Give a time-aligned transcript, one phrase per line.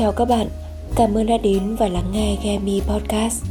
[0.00, 0.46] Chào các bạn,
[0.96, 3.44] cảm ơn đã đến và lắng nghe Gemi Podcast.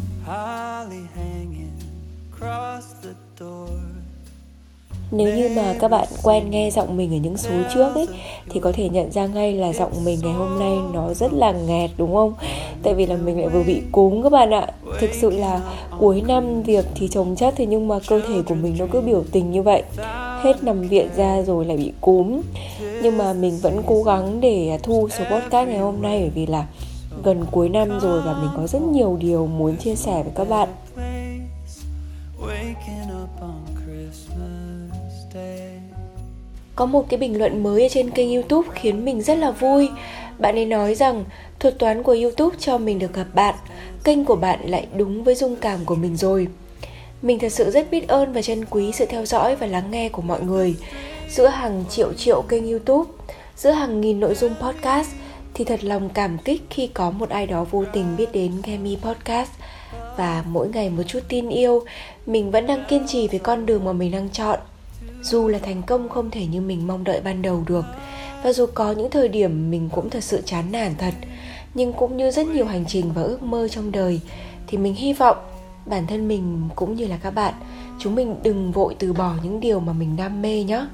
[5.12, 8.08] Nếu như mà các bạn quen nghe giọng mình ở những số trước ấy
[8.50, 11.52] Thì có thể nhận ra ngay là giọng mình ngày hôm nay nó rất là
[11.52, 12.34] nghẹt đúng không?
[12.84, 14.68] Tại vì là mình lại vừa bị cúm các bạn ạ.
[15.00, 15.62] Thực sự là
[16.00, 19.02] cuối năm việc thì chồng chất Thế nhưng mà cơ thể của mình nó cứ
[19.02, 19.84] biểu tình như vậy.
[20.44, 22.42] Hết nằm viện ra rồi lại bị cúm
[23.02, 26.46] Nhưng mà mình vẫn cố gắng để thu số podcast ngày hôm nay Bởi vì
[26.46, 26.66] là
[27.24, 30.50] gần cuối năm rồi và mình có rất nhiều điều muốn chia sẻ với các
[30.50, 30.70] bạn.
[36.76, 39.90] Có một cái bình luận mới ở trên kênh youtube khiến mình rất là vui.
[40.38, 41.24] Bạn ấy nói rằng
[41.60, 43.56] thuật toán của youtube cho mình được gặp bạn
[44.04, 46.48] Kênh của bạn lại đúng với dung cảm của mình rồi.
[47.22, 50.10] Mình thật sự rất biết ơn và trân quý sự theo dõi và lắng nghe
[50.10, 50.76] của mọi người
[51.30, 53.12] Giữa hàng triệu triệu kênh youtube,
[53.56, 55.10] Giữa hàng nghìn nội dung podcast,
[55.54, 58.98] Thì thật lòng cảm kích khi có một ai đó vô tình biết đến Gemi
[59.02, 59.50] Podcast.
[60.18, 61.84] Và mỗi ngày một chút tin yêu,
[62.26, 64.60] Mình vẫn đang kiên trì với con đường mà mình đang chọn.
[65.22, 67.86] Dù là thành công không thể như mình mong đợi ban đầu được,
[68.44, 71.14] và dù có những thời điểm mình cũng thật sự chán nản thật,
[71.74, 74.20] nhưng cũng như rất nhiều hành trình và ước mơ trong đời,
[74.68, 75.38] thì mình hy vọng
[75.86, 77.54] bản thân mình cũng như là các bạn,
[78.00, 80.86] chúng mình đừng vội từ bỏ những điều mà mình đam mê nhé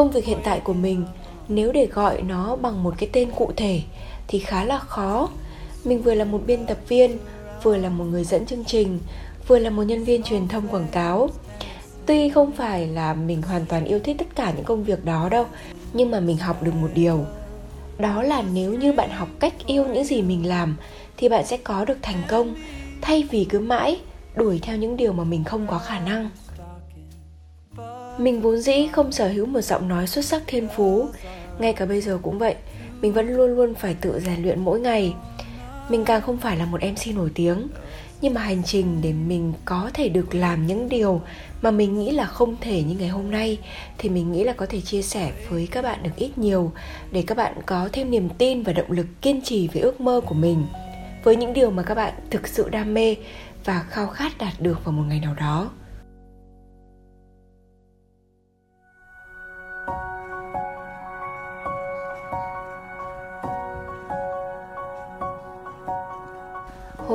[0.00, 1.04] công việc hiện tại của mình.
[1.48, 3.82] Nếu để gọi nó bằng một cái tên cụ thể
[4.28, 5.28] thì khá là khó.
[5.84, 7.18] Mình vừa là một biên tập viên,
[7.62, 8.98] vừa là một người dẫn chương trình,
[9.46, 11.30] vừa là một nhân viên truyền thông quảng cáo.
[12.06, 15.28] Tuy không phải là mình hoàn toàn yêu thích tất cả những công việc đó
[15.28, 15.46] đâu,
[15.92, 17.24] nhưng mà mình học được một điều.
[17.98, 20.76] Đó là nếu như bạn học cách yêu những gì mình làm
[21.16, 22.54] thì bạn sẽ có được thành công,
[23.00, 24.00] thay vì cứ mãi
[24.34, 26.30] đuổi theo những điều mà mình không có khả năng
[28.18, 31.08] mình vốn dĩ không sở hữu một giọng nói xuất sắc thiên phú.
[31.58, 32.54] Ngay cả bây giờ cũng vậy,
[33.00, 35.14] mình vẫn luôn luôn phải tự rèn luyện mỗi ngày.
[35.88, 37.68] Mình càng không phải là một mc nổi tiếng,
[38.20, 41.20] nhưng mà hành trình để mình có thể được làm những điều
[41.62, 43.58] mà mình nghĩ là không thể như ngày hôm nay
[43.98, 46.72] thì mình nghĩ là có thể chia sẻ với các bạn được ít nhiều
[47.12, 50.20] để các bạn có thêm niềm tin và động lực kiên trì với ước mơ
[50.26, 50.66] của mình,
[51.24, 53.16] với những điều mà các bạn thực sự đam mê
[53.64, 55.70] và khao khát đạt được vào một ngày nào đó.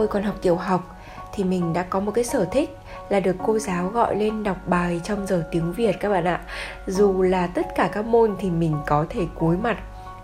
[0.05, 0.95] Tôi còn học tiểu học
[1.33, 2.77] thì mình đã có một cái sở thích
[3.09, 6.41] là được cô giáo gọi lên đọc bài trong giờ tiếng Việt các bạn ạ.
[6.87, 9.77] Dù là tất cả các môn thì mình có thể cúi mặt,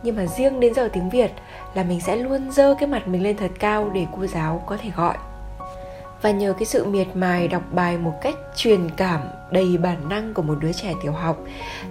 [0.03, 1.31] nhưng mà riêng đến giờ tiếng Việt
[1.73, 4.77] là mình sẽ luôn dơ cái mặt mình lên thật cao để cô giáo có
[4.77, 5.15] thể gọi.
[6.21, 9.21] Và nhờ cái sự miệt mài đọc bài một cách truyền cảm
[9.51, 11.37] đầy bản năng của một đứa trẻ tiểu học,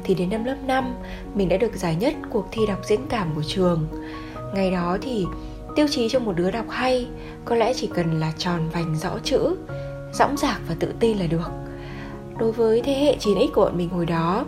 [0.05, 0.95] thì đến năm lớp 5
[1.35, 3.87] mình đã được giải nhất cuộc thi đọc diễn cảm của trường.
[4.55, 5.27] Ngày đó thì
[5.77, 7.07] tiêu chí cho một đứa đọc hay,
[7.45, 9.57] có lẽ chỉ cần là tròn vành rõ chữ,
[10.13, 11.51] dõng dạc và tự tin là được.
[12.39, 14.45] Đối với thế hệ 9x của bọn mình hồi đó,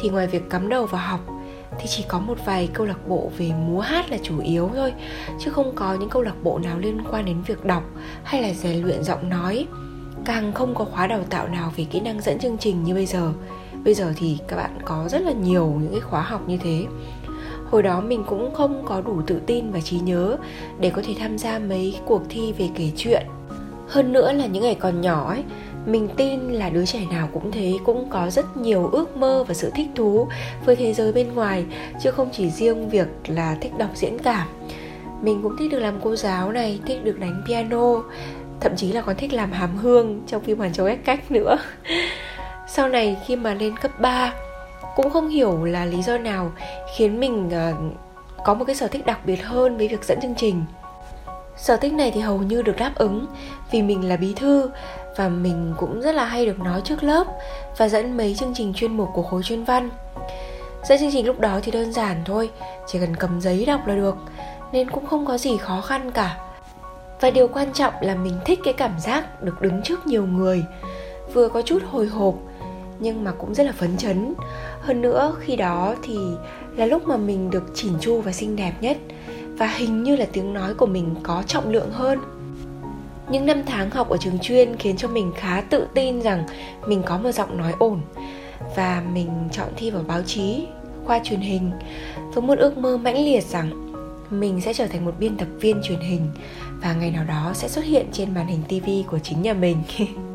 [0.00, 1.20] thì ngoài việc cắm đầu vào học,
[1.78, 4.92] thì chỉ có một vài câu lạc bộ về múa hát là chủ yếu thôi,
[5.38, 7.82] chứ không có những câu lạc bộ nào liên quan đến việc đọc
[8.24, 9.66] hay là rèn luyện giọng nói.
[10.24, 13.06] Càng không có khóa đào tạo nào về kỹ năng dẫn chương trình như bây
[13.06, 13.32] giờ.
[13.84, 16.84] Bây giờ thì các bạn có rất là nhiều những cái khóa học như thế
[17.72, 20.36] hồi đó mình cũng không có đủ tự tin và trí nhớ
[20.80, 23.26] để có thể tham gia mấy cuộc thi về kể chuyện.
[23.88, 25.44] Hơn nữa là những ngày còn nhỏ ấy,
[25.86, 29.54] mình tin là đứa trẻ nào cũng thế, cũng có rất nhiều ước mơ và
[29.54, 30.28] sự thích thú
[30.64, 31.64] với thế giới bên ngoài,
[32.02, 34.48] chứ không chỉ riêng việc là thích đọc diễn cảm.
[35.22, 38.02] Mình cũng thích được làm cô giáo này, thích được đánh piano,
[38.60, 41.56] thậm chí là còn thích làm hàm hương trong phim hoàn châu ép cách nữa.
[42.68, 44.34] Sau này khi mà lên cấp 3
[44.96, 46.52] cũng không hiểu là lý do nào
[46.96, 47.96] khiến mình uh,
[48.44, 50.64] có một cái sở thích đặc biệt hơn với việc dẫn chương trình.
[51.56, 53.26] Sở thích này thì hầu như được đáp ứng
[53.70, 54.70] vì mình là bí thư
[55.16, 57.26] và mình cũng rất là hay được nói trước lớp
[57.76, 59.90] và dẫn mấy chương trình chuyên mục của khối chuyên văn.
[60.84, 62.50] Dẫn chương trình lúc đó thì đơn giản thôi
[62.86, 64.16] chỉ cần cầm giấy đọc là được
[64.72, 66.36] nên cũng không có gì khó khăn cả.
[67.20, 70.64] Và điều quan trọng là mình thích cái cảm giác được đứng trước nhiều người
[71.32, 72.34] vừa có chút hồi hộp
[72.98, 74.34] nhưng mà cũng rất là phấn chấn
[74.82, 76.18] hơn nữa, khi đó thì
[76.76, 78.96] là lúc mà mình được chỉn chu và xinh đẹp nhất.
[79.58, 82.18] Và hình như là tiếng nói của mình có trọng lượng hơn.
[83.30, 86.44] Những năm tháng học ở trường chuyên khiến cho mình khá tự tin rằng
[86.86, 88.00] mình có một giọng nói ổn.
[88.76, 90.66] Và mình chọn thi vào báo chí,
[91.04, 91.70] khoa truyền hình,
[92.34, 93.92] với một ước mơ mãnh liệt rằng
[94.30, 96.28] mình sẽ trở thành một biên tập viên truyền hình
[96.82, 99.76] và ngày nào đó sẽ xuất hiện trên màn hình TV của chính nhà mình.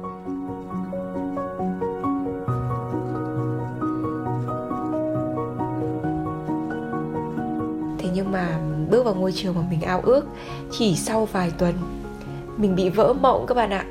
[8.90, 10.26] bước vào ngôi trường mà mình ao ước
[10.72, 11.74] chỉ sau vài tuần.
[12.58, 13.86] Mình bị vỡ mộng các bạn ạ,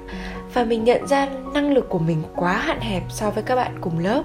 [0.54, 3.78] và mình nhận ra năng lực của mình quá hạn hẹp so với các bạn
[3.81, 4.22] cùng lớp.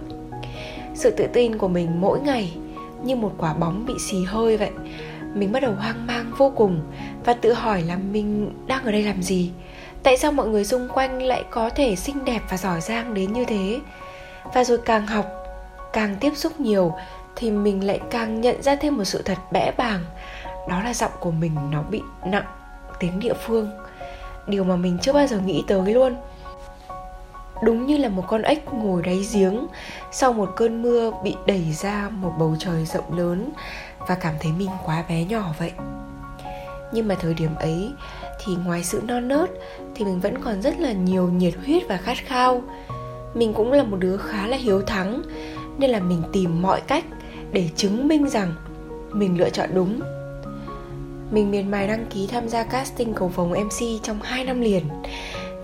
[0.95, 2.53] Sự tự tin của mình mỗi ngày
[3.03, 4.71] như một quả bóng bị xì hơi vậy.
[5.33, 6.79] Mình bắt đầu hoang mang vô cùng
[7.25, 9.51] và tự hỏi là mình đang ở đây làm gì?
[10.03, 13.33] Tại sao mọi người xung quanh lại có thể xinh đẹp và giỏi giang đến
[13.33, 13.79] như thế?
[14.53, 15.25] Và rồi càng học,
[15.93, 16.93] càng tiếp xúc nhiều
[17.35, 20.01] thì mình lại càng nhận ra thêm một sự thật bẽ bàng
[20.69, 22.45] đó là giọng của mình, nó bị nặng
[22.99, 23.69] tiếng địa phương.
[24.47, 26.15] Điều mà mình chưa bao giờ nghĩ tới luôn.
[27.63, 29.67] Đúng như là một con ếch ngồi đáy giếng
[30.11, 33.49] sau một cơn mưa bị đẩy ra một bầu trời rộng lớn
[34.07, 35.71] và cảm thấy mình quá bé nhỏ vậy.
[36.93, 37.93] Nhưng mà thời điểm ấy
[38.45, 39.49] thì ngoài sự non nớt
[39.95, 42.61] thì mình vẫn còn rất là nhiều nhiệt huyết và khát khao.
[43.33, 45.21] Mình cũng là một đứa khá là hiếu thắng
[45.77, 47.05] nên là mình tìm mọi cách
[47.51, 48.53] để chứng minh rằng
[49.11, 49.99] mình lựa chọn đúng
[51.31, 54.83] mình miền mài đăng ký tham gia casting cầu vồng MC trong 2 năm liền.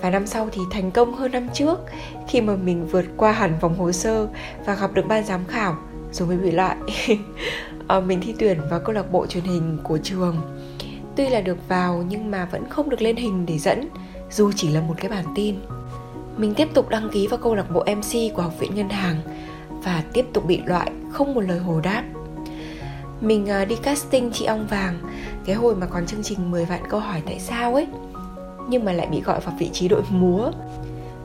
[0.02, 1.80] Và năm sau thì thành công hơn năm trước
[2.28, 4.28] khi mà mình vượt qua hẳn vòng hồ sơ
[4.66, 5.76] và gặp được ban giám khảo
[6.12, 6.76] rồi mới bị loại.
[7.88, 10.42] À, mình thi tuyển vào câu lạc bộ truyền hình của trường.
[11.16, 13.90] Tuy là được vào nhưng mà vẫn không được lên hình để dẫn
[14.32, 15.56] dù chỉ là một cái bản tin.
[16.38, 19.16] Mình tiếp tục đăng ký vào câu lạc bộ mc của học viện ngân hàng
[19.84, 22.04] và tiếp tục bị loại không một lời hồi đáp
[23.22, 25.00] mình ờ, đi casting chị ong vàng.
[25.46, 27.88] Cái hồi mà còn chương trình 10 vạn câu hỏi tại sao ấy.
[28.70, 30.52] Nhưng mà lại bị gọi vào vị trí đội múa.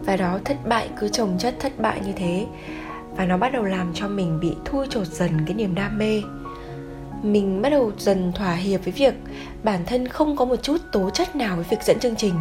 [0.00, 2.46] Và đó, thất bại, cứ trồng chất thất bại như thế.
[3.16, 6.22] Và nó bắt đầu làm cho mình bị thui chột dần cái niềm đam mê.
[7.22, 9.14] Mình bắt đầu dần thỏa hiệp với việc
[9.62, 12.34] bản thân không có một chút tố chất nào với việc dẫn chương trình.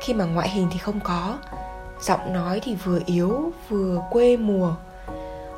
[0.00, 1.38] Khi mà ngoại hình thì không có.
[2.00, 4.74] Giọng nói thì vừa yếu, vừa quê mùa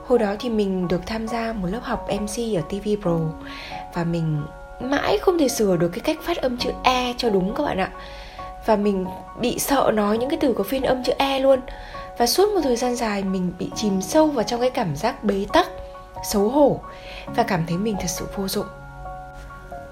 [0.09, 3.19] hồi đó thì mình được tham gia một lớp học mc ở tv pro.
[3.95, 4.43] Và mình
[4.81, 7.79] mãi không thể sửa được cái cách phát âm chữ e cho đúng các bạn
[7.79, 7.91] ạ.
[8.67, 9.07] Và mình
[9.41, 11.61] bị sợ nói những cái từ có phiên âm chữ e luôn.
[12.19, 15.25] Và suốt một thời gian dài mình bị chìm sâu vào trong cái cảm giác
[15.25, 15.67] bế tắc,
[16.25, 16.81] xấu hổ
[17.37, 18.67] và cảm thấy mình thật sự vô dụng.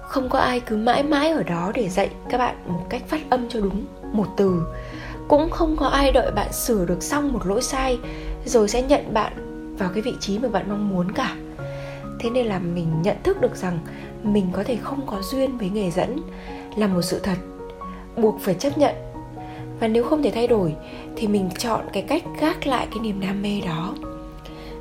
[0.01, 3.21] Không có ai cứ mãi mãi ở đó để dạy các bạn một cách phát
[3.29, 4.61] âm cho đúng một từ.
[5.27, 7.97] Cũng không có ai đợi bạn sửa được xong một lỗi sai
[8.45, 9.46] rồi sẽ nhận bạn
[9.77, 11.35] vào cái vị trí mà bạn mong muốn cả.
[12.19, 13.79] Thế nên là mình nhận thức được rằng
[14.23, 16.19] mình có thể không có duyên với nghề dẫn
[16.75, 17.37] là một sự thật,
[18.15, 18.95] buộc phải chấp nhận.
[19.79, 20.75] Và nếu không thể thay đổi
[21.15, 23.93] thì mình chọn cái cách gác lại cái niềm đam mê đó.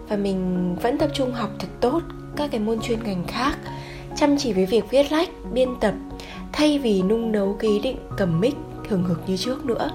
[0.09, 2.01] Và mình vẫn tập trung học thật tốt
[2.37, 3.57] các cái môn chuyên ngành khác,
[4.17, 5.95] chăm chỉ với việc viết lách, biên tập,
[6.53, 8.55] thay vì nung nấu cái ý định cầm mic
[8.89, 9.91] thường hực như trước nữa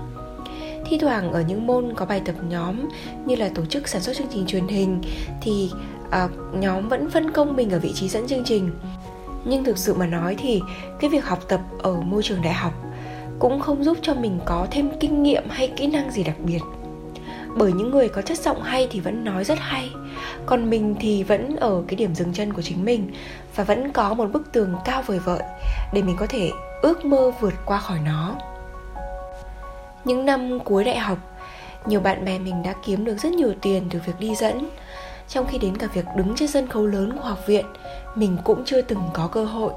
[0.92, 2.90] thi thoảng ở những môn có bài tập nhóm
[3.26, 5.02] như là tổ chức sản xuất chương trình truyền hình
[5.42, 5.72] thì
[6.10, 8.72] à, nhóm vẫn phân công mình ở vị trí dẫn chương trình.
[9.46, 10.62] Nhưng thực sự mà nói thì
[11.00, 12.74] cái việc học tập ở môi trường đại học
[13.40, 16.60] cũng không giúp cho mình có thêm kinh nghiệm hay kỹ năng gì đặc biệt.
[17.58, 19.90] Bởi những người có chất giọng hay thì vẫn nói rất hay
[20.46, 23.12] còn mình thì vẫn ở cái điểm dừng chân của chính mình
[23.56, 25.44] và vẫn có một bức tường cao vời vợi
[25.94, 26.52] để mình có thể
[26.82, 28.36] ước mơ vượt qua khỏi nó
[30.06, 31.18] những năm cuối đại học,
[31.86, 34.70] nhiều bạn bè mình đã kiếm được rất nhiều tiền từ việc đi dẫn.
[35.28, 37.66] Trong khi đến cả việc đứng trên sân khấu lớn của học viện,
[38.16, 39.74] mình cũng chưa từng có cơ hội.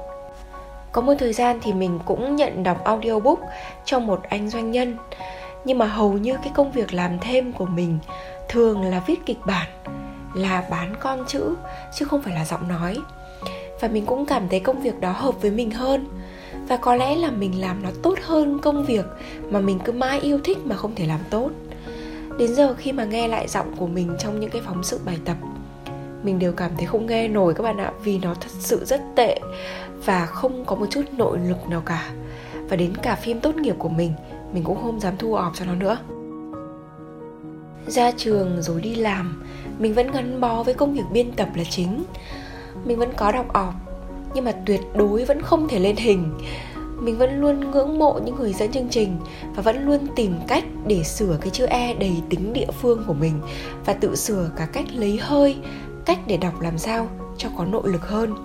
[0.91, 3.39] Có một thời gian thì mình cũng nhận đọc audiobook
[3.85, 4.97] cho một anh doanh nhân,
[5.65, 7.97] nhưng mà hầu như cái công việc làm thêm của mình
[8.49, 9.67] thường là viết kịch bản,
[10.33, 11.55] là bán con chữ,
[11.95, 12.97] chứ không phải là giọng nói.
[13.79, 16.07] Và mình cũng cảm thấy công việc đó hợp với mình hơn
[16.67, 19.05] và có lẽ là mình làm nó tốt hơn công việc
[19.49, 21.49] mà mình cứ mãi yêu thích mà không thể làm tốt.
[22.39, 25.17] Đến giờ khi mà nghe lại giọng của mình trong những cái phóng sự bài
[25.25, 25.37] tập,
[26.23, 29.01] mình đều cảm thấy không nghe nổi các bạn ạ, vì nó thật sự rất
[29.15, 29.39] tệ
[30.05, 32.11] và không có một chút nội lực nào cả.
[32.69, 34.11] Và đến cả phim tốt nghiệp của mình
[34.53, 35.97] mình cũng không dám thu ọp cho nó nữa.
[37.87, 39.43] Ra trường rồi đi làm,
[39.79, 42.03] mình vẫn gắn bó với công việc biên tập là chính.
[42.85, 43.73] Mình vẫn có đọc ọp
[44.35, 46.31] nhưng mà tuyệt đối vẫn không thể lên hình.
[46.99, 49.17] Mình vẫn luôn ngưỡng mộ những người dẫn chương trình
[49.55, 53.13] và vẫn luôn tìm cách để sửa cái chữ e đầy tính địa phương của
[53.13, 53.41] mình
[53.85, 55.57] và tự sửa cả cách lấy hơi,
[56.05, 58.35] cách để đọc làm sao cho có nội lực hơn.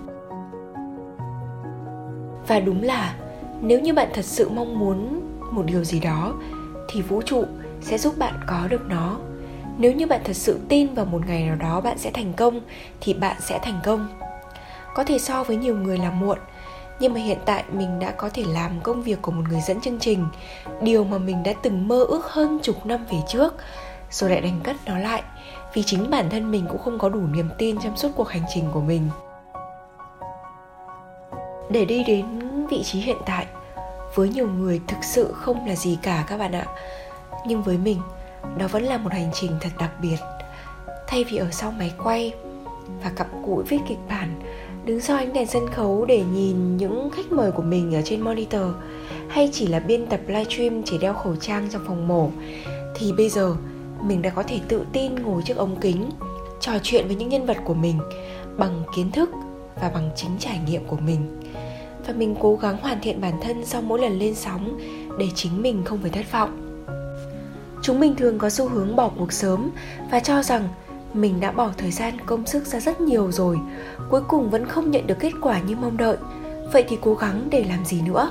[2.49, 3.15] Và đúng là,
[3.61, 5.21] nếu như bạn thật sự mong muốn
[5.51, 6.35] một điều gì đó,
[6.89, 7.45] thì vũ trụ
[7.81, 9.19] sẽ giúp bạn có được nó.
[9.79, 12.61] Nếu như bạn thật sự tin vào một ngày nào đó bạn sẽ thành công,
[13.01, 14.09] thì bạn sẽ thành công
[14.95, 16.39] có thể so với nhiều người là muộn.
[17.01, 19.81] Nhưng mà hiện tại mình đã có thể làm công việc của một người dẫn
[19.81, 20.27] chương trình,
[20.83, 23.55] điều mà mình đã từng mơ ước hơn chục năm về trước.
[24.11, 25.23] Rồi lại đánh cất nó lại,
[25.75, 28.43] vì chính bản thân mình cũng không có đủ niềm tin trong suốt cuộc hành
[28.55, 29.09] trình của mình.
[31.71, 32.27] Để đi đến
[32.67, 33.47] vị trí hiện tại,
[34.15, 36.67] với nhiều người thực sự không là gì cả các bạn ạ.
[37.47, 38.01] Nhưng với mình
[38.57, 40.17] đó vẫn là một hành trình thật đặc biệt.
[41.07, 42.33] Thay vì ở sau máy quay
[43.05, 44.41] và cặm cụi viết kịch bản
[44.85, 48.21] đứng sau ánh đèn sân khấu để nhìn những khách mời của mình ở trên
[48.21, 48.67] monitor,
[49.29, 52.31] hay chỉ là biên tập livestream chỉ đeo khẩu trang trong phòng mổ,
[52.95, 53.57] thì bây giờ
[54.03, 56.11] mình đã có thể tự tin ngồi trước ống kính,
[56.61, 57.99] trò chuyện với những nhân vật của mình
[58.57, 59.31] bằng kiến thức
[59.81, 61.41] và bằng chính trải nghiệm của mình.
[62.07, 64.79] Và mình cố gắng hoàn thiện bản thân sau mỗi lần lên sóng
[65.19, 66.85] để chính mình không phải thất vọng.
[67.83, 69.71] Chúng mình thường có xu hướng bỏ cuộc sớm
[70.11, 70.69] và cho rằng
[71.15, 73.59] mình đã bỏ thời gian, công sức ra rất nhiều rồi.
[74.11, 76.17] Cuối cùng vẫn không nhận được kết quả như mong đợi.
[76.73, 78.31] Vậy thì cố gắng để làm gì nữa?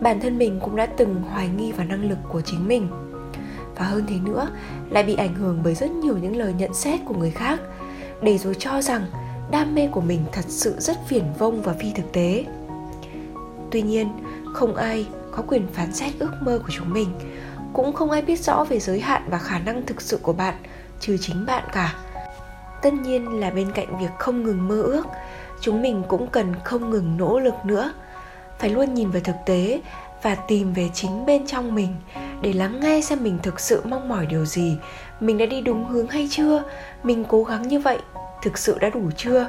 [0.00, 2.88] Bản thân mình cũng đã từng hoài nghi vào năng lực của chính mình.
[3.76, 4.48] Và hơn thế nữa,
[4.90, 7.60] lại bị ảnh hưởng bởi rất nhiều những lời nhận xét của người khác,
[8.22, 9.06] để rồi cho rằng
[9.50, 12.44] đam mê của mình thật sự rất phiền vông và phi thực tế.
[13.70, 14.08] Tuy nhiên,
[14.54, 17.08] không ai có quyền phán xét ước mơ của chúng mình.
[17.72, 20.54] Cũng không ai biết rõ về giới hạn và khả năng thực sự của bạn
[21.02, 21.94] trừ chính bạn cả.
[22.82, 25.06] Tất nhiên là bên cạnh việc không ngừng mơ ước,
[25.60, 27.92] chúng mình cũng cần không ngừng nỗ lực nữa.
[28.58, 29.80] Phải luôn nhìn về thực tế
[30.22, 31.94] và tìm về chính bên trong mình
[32.40, 34.76] để lắng nghe xem mình thực sự mong mỏi điều gì,
[35.20, 36.62] mình đã đi đúng hướng hay chưa,
[37.02, 37.98] mình cố gắng như vậy
[38.42, 39.48] thực sự đã đủ chưa?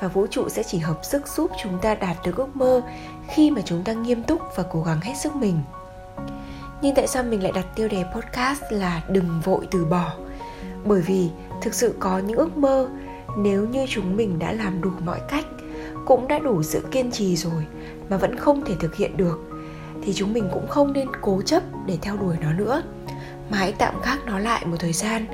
[0.00, 2.82] Và vũ trụ sẽ chỉ hợp sức giúp chúng ta đạt được ước mơ
[3.28, 5.58] khi mà chúng ta nghiêm túc và cố gắng hết sức mình.
[6.82, 10.12] Nhưng tại sao mình lại đặt tiêu đề podcast là đừng vội từ bỏ
[10.84, 11.28] bởi vì
[11.62, 12.88] thực sự có những ước mơ,
[13.38, 15.44] nếu như chúng mình đã làm đủ mọi cách,
[16.06, 17.66] cũng đã đủ sự kiên trì rồi
[18.08, 19.40] mà vẫn không thể thực hiện được,
[20.02, 22.82] thì chúng mình cũng không nên cố chấp để theo đuổi nó nữa.
[23.50, 25.26] Mà hãy tạm gác nó lại một thời gian,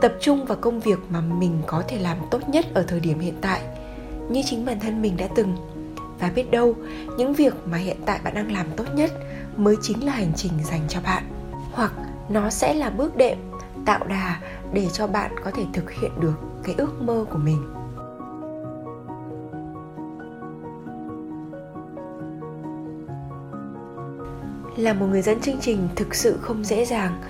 [0.00, 3.18] tập trung vào công việc mà mình có thể làm tốt nhất ở thời điểm
[3.18, 3.60] hiện tại,
[4.30, 5.56] như chính bản thân mình đã từng.
[6.20, 6.74] Và biết đâu,
[7.18, 9.10] những việc mà hiện tại bạn đang làm tốt nhất
[9.56, 11.22] mới chính là hành trình dành cho bạn.
[11.72, 11.92] Hoặc
[12.28, 13.38] nó sẽ là bước đệm,
[13.86, 14.40] tạo đà
[14.72, 17.62] để cho bạn có thể thực hiện được cái ước mơ của mình.
[24.76, 27.20] Là một người dẫn chương trình thực sự không dễ dàng,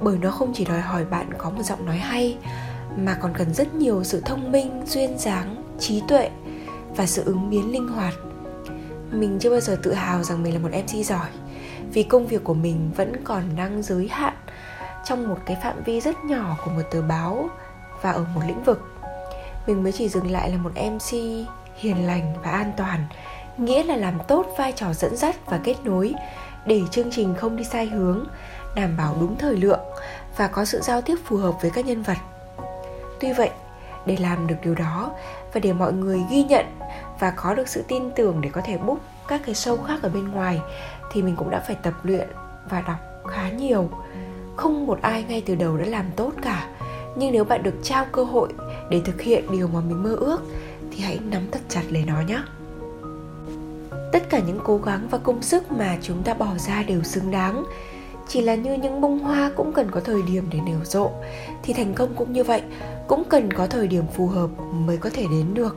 [0.00, 2.38] bởi nó không chỉ đòi hỏi bạn có một giọng nói hay,
[2.96, 6.30] mà còn cần rất nhiều sự thông minh, duyên dáng, trí tuệ
[6.96, 8.14] và sự ứng biến linh hoạt.
[9.10, 11.28] Mình chưa bao giờ tự hào rằng mình là một mc giỏi,
[11.92, 14.34] vì công việc của mình vẫn còn đang giới hạn
[15.04, 17.48] trong một cái phạm vi rất nhỏ của một tờ báo
[18.02, 18.80] và ở một lĩnh vực.
[19.66, 21.12] Mình mới chỉ dừng lại là một mc
[21.76, 23.04] hiền lành và an toàn,
[23.56, 26.14] nghĩa là làm tốt vai trò dẫn dắt và kết nối
[26.66, 28.24] để chương trình không đi sai hướng,
[28.74, 29.80] đảm bảo đúng thời lượng
[30.36, 32.18] và có sự giao tiếp phù hợp với các nhân vật.
[33.20, 33.50] Tuy vậy,
[34.06, 35.10] để làm được điều đó
[35.52, 36.66] và để mọi người ghi nhận
[37.18, 40.08] và có được sự tin tưởng để có thể book các cái show khác ở
[40.08, 40.60] bên ngoài
[41.12, 42.28] thì mình cũng đã phải tập luyện
[42.68, 42.96] và đọc
[43.28, 43.90] khá nhiều
[44.56, 46.68] không một ai ngay từ đầu đã làm tốt cả.
[47.16, 48.48] Nhưng nếu bạn được trao cơ hội
[48.90, 50.42] để thực hiện điều mà mình mơ ước,
[50.90, 52.42] thì hãy nắm thật chặt lấy nó nhé.
[54.12, 57.30] Tất cả những cố gắng và công sức mà chúng ta bỏ ra đều xứng
[57.30, 57.64] đáng.
[58.28, 61.10] Chỉ là như những bông hoa cũng cần có thời điểm để nở rộ,
[61.62, 62.62] thì thành công cũng như vậy,
[63.08, 65.76] cũng cần có thời điểm phù hợp mới có thể đến được.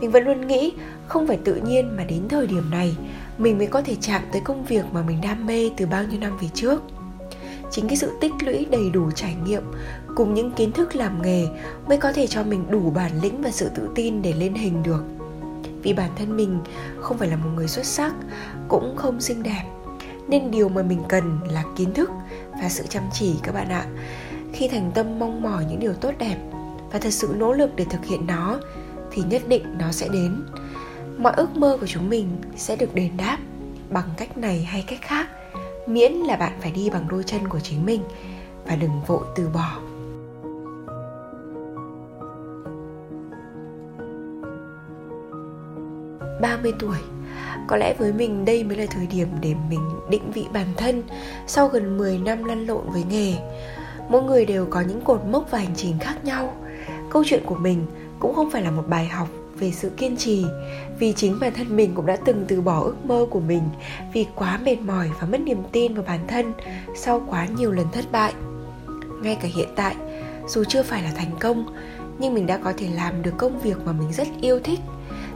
[0.00, 0.72] Mình vẫn luôn nghĩ
[1.06, 2.96] không phải tự nhiên mà đến thời điểm này,
[3.38, 6.20] mình mới có thể chạm tới công việc mà mình đam mê từ bao nhiêu
[6.20, 6.82] năm về trước
[7.72, 9.62] chính cái sự tích lũy đầy đủ trải nghiệm,
[10.14, 11.46] cùng những kiến thức làm nghề
[11.88, 14.82] mới có thể cho mình đủ bản lĩnh và sự tự tin để lên hình
[14.82, 15.04] được.
[15.82, 16.60] Vì bản thân mình
[17.00, 18.14] không phải là một người xuất sắc,
[18.68, 19.64] cũng không xinh đẹp,
[20.28, 22.10] nên điều mà mình cần là kiến thức
[22.62, 23.86] và sự chăm chỉ các bạn ạ.
[24.52, 26.36] Khi thành tâm mong mỏi những điều tốt đẹp
[26.92, 28.60] và thật sự nỗ lực để thực hiện nó,
[29.10, 30.44] thì nhất định nó sẽ đến.
[31.18, 33.38] Mọi ước mơ của chúng mình sẽ được đền đáp
[33.90, 35.28] bằng cách này hay cách khác
[35.86, 38.02] miễn là bạn phải đi bằng đôi chân của chính mình
[38.66, 39.78] và đừng vội từ bỏ.
[46.40, 46.96] 30 tuổi,
[47.66, 51.02] có lẽ với mình đây mới là thời điểm để mình định vị bản thân
[51.46, 53.34] sau gần 10 năm lăn lộn với nghề.
[54.08, 56.54] Mỗi người đều có những cột mốc và hành trình khác nhau.
[57.10, 57.86] Câu chuyện của mình
[58.20, 59.28] cũng không phải là một bài học
[59.58, 60.44] về sự kiên trì,
[60.98, 63.62] vì chính bản thân mình cũng đã từng từ bỏ ước mơ của mình
[64.12, 66.52] vì quá mệt mỏi và mất niềm tin vào bản thân
[66.96, 68.32] sau quá nhiều lần thất bại.
[69.22, 69.96] Ngay cả hiện tại,
[70.48, 71.76] dù chưa phải là thành công,
[72.18, 74.80] nhưng mình đã có thể làm được công việc mà mình rất yêu thích,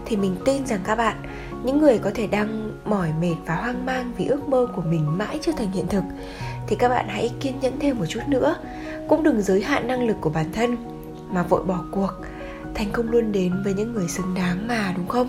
[0.04, 1.16] thì mình tin rằng các bạn,
[1.64, 5.18] những người có thể đang mỏi mệt và hoang mang vì ước mơ của mình
[5.18, 6.04] mãi chưa thành hiện thực,
[6.66, 8.56] thì các bạn hãy kiên nhẫn thêm một chút nữa,
[9.08, 10.76] cũng đừng giới hạn năng lực của bản thân
[11.30, 12.10] mà vội bỏ cuộc
[12.76, 15.28] thành công luôn đến với những người xứng đáng mà, đúng không?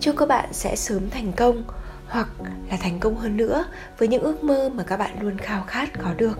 [0.00, 1.62] Chúc các bạn sẽ sớm thành công
[2.08, 2.28] hoặc
[2.70, 3.64] là thành công hơn nữa
[3.98, 6.38] với những ước mơ mà các bạn luôn khao khát có được.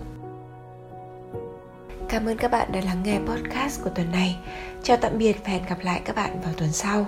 [2.09, 4.37] Cảm ơn các bạn đã lắng nghe podcast của tuần này.
[4.83, 7.05] Chào tạm biệt và hẹn gặp lại các bạn vào tuần sau.